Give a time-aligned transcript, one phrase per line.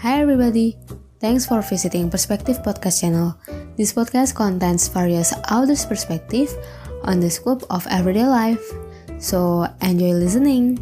[0.00, 0.78] Hi everybody,
[1.20, 3.36] thanks for visiting Perspective Podcast channel.
[3.76, 6.48] This podcast contains various authors' perspective
[7.04, 8.64] on the scope of everyday life.
[9.20, 10.80] So enjoy listening.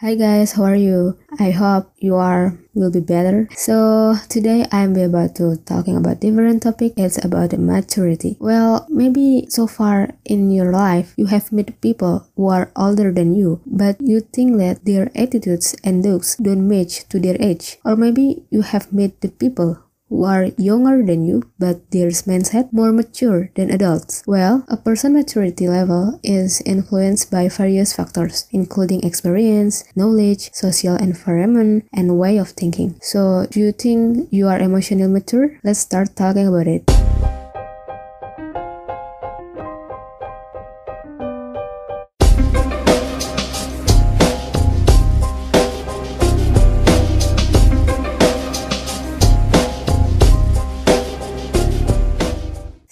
[0.00, 1.18] Hi guys, how are you?
[1.38, 3.52] I hope you are will be better.
[3.52, 6.94] So today I'm about to talking about different topic.
[6.96, 8.38] It's about maturity.
[8.40, 13.34] Well, maybe so far in your life you have met people who are older than
[13.34, 17.76] you, but you think that their attitudes and looks don't match to their age.
[17.84, 22.72] Or maybe you have met the people who are younger than you, but their mindset
[22.72, 24.22] more mature than adults?
[24.26, 31.86] Well, a person maturity level is influenced by various factors, including experience, knowledge, social environment,
[31.94, 32.98] and way of thinking.
[33.00, 35.58] So, do you think you are emotionally mature?
[35.62, 36.99] Let's start talking about it.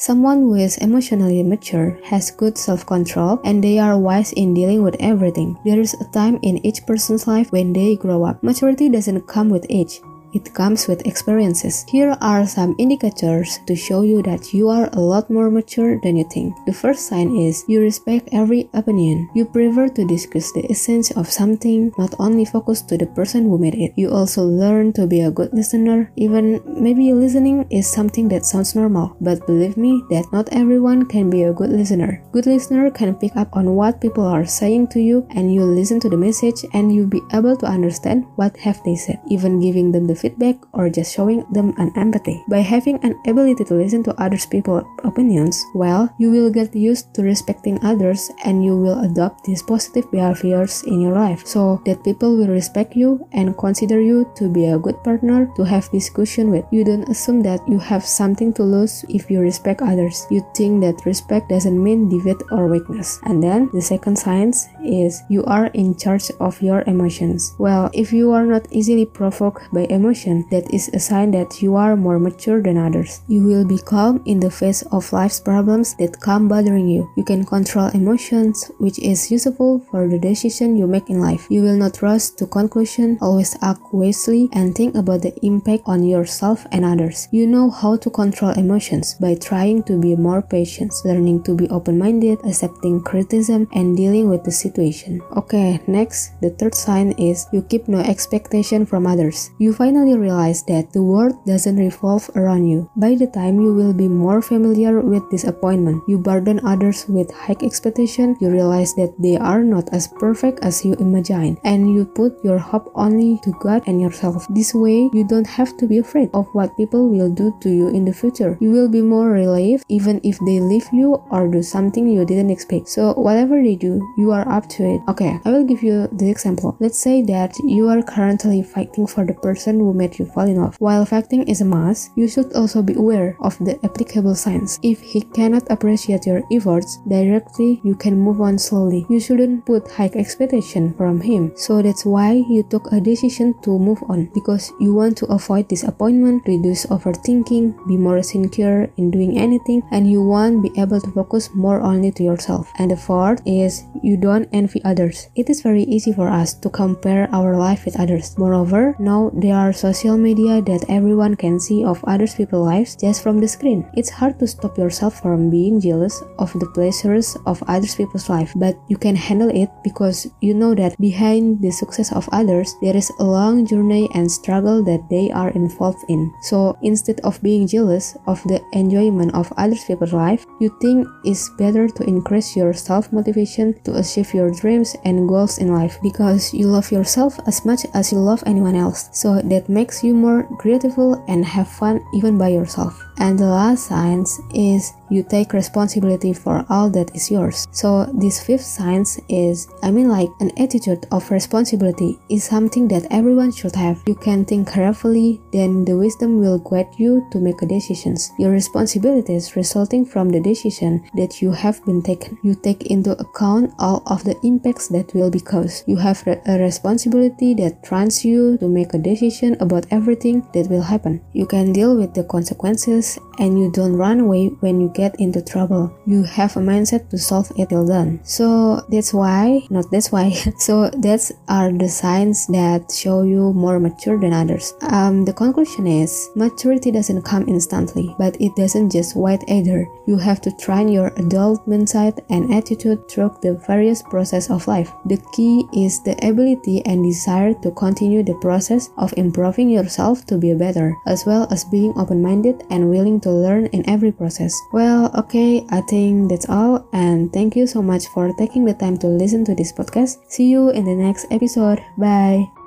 [0.09, 4.83] Someone who is emotionally mature has good self control and they are wise in dealing
[4.83, 5.59] with everything.
[5.67, 8.43] There is a time in each person's life when they grow up.
[8.43, 10.01] Maturity doesn't come with age,
[10.33, 11.85] it comes with experiences.
[11.89, 16.17] Here are some indicators to show you that you are a lot more mature than
[16.17, 16.55] you think.
[16.67, 19.29] The first sign is you respect every opinion.
[19.35, 23.59] You prefer to discuss the essence of something, not only focus to the person who
[23.59, 23.93] made it.
[23.97, 26.13] You also learn to be a good listener.
[26.17, 31.31] Even maybe listening is something that sounds normal, but believe me that not everyone can
[31.31, 32.23] be a good listener.
[32.33, 36.01] Good listener can pick up on what people are saying to you and you listen
[36.01, 39.93] to the message and you'll be able to understand what have they said, even giving
[39.93, 42.43] them the feedback or just showing them an empathy.
[42.49, 47.15] By having an ability to listen to others people's opinions, well, you will get used
[47.15, 52.03] to respecting others and you will adopt these positive behaviors in your life so that
[52.05, 56.51] people will respect you and consider you to be a good partner to have discussion
[56.51, 56.65] with.
[56.71, 60.27] You don't assume that you have something to lose if you respect others.
[60.31, 63.21] You think that respect doesn't mean defeat or weakness.
[63.25, 67.55] And then the second science is you are in charge of your emotions.
[67.59, 71.61] Well, if you are not easily provoked by emotions, emotion, that is a sign that
[71.61, 73.21] you are more mature than others.
[73.29, 77.11] You will be calm in the face of life's problems that come bothering you.
[77.17, 81.47] You can control emotions, which is useful for the decision you make in life.
[81.51, 86.05] You will not rush to conclusion, always act wisely, and think about the impact on
[86.05, 87.29] yourself and others.
[87.31, 91.69] You know how to control emotions by trying to be more patient, learning to be
[91.69, 95.21] open-minded, accepting criticism, and dealing with the situation.
[95.37, 99.51] Okay, next, the third sign is you keep no expectation from others.
[99.59, 102.89] You finally finally realize that the world doesn't revolve around you.
[102.95, 107.57] By the time you will be more familiar with disappointment, you burden others with high
[107.63, 112.39] expectation, you realize that they are not as perfect as you imagine, and you put
[112.45, 114.47] your hope only to God and yourself.
[114.51, 117.89] This way, you don't have to be afraid of what people will do to you
[117.89, 118.57] in the future.
[118.61, 122.51] You will be more relieved even if they leave you or do something you didn't
[122.51, 122.87] expect.
[122.87, 125.01] So whatever they do, you are up to it.
[125.09, 126.77] Okay, I will give you the example.
[126.79, 130.61] Let's say that you are currently fighting for the person who made you fall in
[130.61, 130.77] love.
[130.79, 134.79] While facting is a must, you should also be aware of the applicable signs.
[134.83, 139.07] If he cannot appreciate your efforts directly, you can move on slowly.
[139.09, 141.53] You shouldn't put high expectation from him.
[141.57, 145.69] So that's why you took a decision to move on because you want to avoid
[145.69, 151.11] disappointment, reduce overthinking, be more sincere in doing anything, and you want be able to
[151.13, 152.71] focus more only to yourself.
[152.79, 155.29] And the fourth is you don't envy others.
[155.35, 158.37] It is very easy for us to compare our life with others.
[158.39, 163.23] Moreover, now there are social media that everyone can see of other people's lives just
[163.23, 163.87] from the screen.
[163.95, 168.53] It's hard to stop yourself from being jealous of the pleasures of other people's life,
[168.57, 172.97] but you can handle it because you know that behind the success of others, there
[172.97, 176.33] is a long journey and struggle that they are involved in.
[176.43, 181.51] So instead of being jealous of the enjoyment of other people's life, you think it's
[181.59, 186.67] better to increase your self-motivation to achieve your dreams and goals in life because you
[186.67, 189.09] love yourself as much as you love anyone else.
[189.13, 193.05] So that makes you more grateful and have fun even by yourself.
[193.21, 197.67] And the last science is you take responsibility for all that is yours.
[197.73, 203.07] So this fifth science is, I mean like an attitude of responsibility is something that
[203.11, 204.03] everyone should have.
[204.07, 208.31] You can think carefully, then the wisdom will guide you to make decisions.
[208.39, 212.39] Your responsibilities resulting from the decision that you have been taken.
[212.43, 215.89] You take into account all of the impacts that will be caused.
[215.89, 220.83] You have a responsibility that trains you to make a decision about everything that will
[220.83, 221.21] happen.
[221.33, 225.43] You can deal with the consequences and you don't run away when you get into
[225.43, 225.93] trouble.
[226.07, 228.21] You have a mindset to solve it till done.
[228.25, 233.81] So that's why, not that's why, so that's are the signs that show you more
[233.81, 234.75] mature than others.
[234.81, 239.87] Um, the conclusion is maturity doesn't come instantly, but it doesn't just wait either.
[240.07, 244.93] You have to train your adult mindset and attitude through the various process of life.
[245.07, 249.13] The key is the ability and desire to continue the process of
[249.49, 253.89] improving yourself to be better, as well as being open-minded and willing to learn in
[253.89, 254.53] every process.
[254.73, 258.99] Well, okay, I think that's all and thank you so much for taking the time
[258.99, 260.19] to listen to this podcast.
[260.29, 261.81] See you in the next episode.
[261.97, 262.58] Bye.